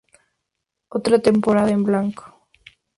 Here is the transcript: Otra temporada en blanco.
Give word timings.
Otra 0.89 1.19
temporada 1.19 1.69
en 1.69 1.83
blanco. 1.83 2.33